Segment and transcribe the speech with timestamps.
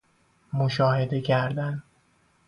[0.53, 1.83] مشاهده کردن